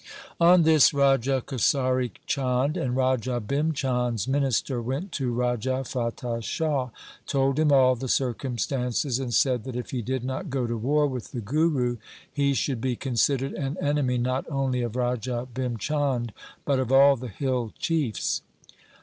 [0.39, 6.41] On this Raja Kesari Chand and Raja Bhim Chand' s minister went to Raja Fatah
[6.41, 6.89] Shah,
[7.27, 11.05] told him all the circumstances, and said that if he did not go to war
[11.05, 11.97] with the Guru,
[12.33, 16.33] he should be considered an enemy not only of Raja Bhim Chand,
[16.65, 18.41] but of all the hill chiefs.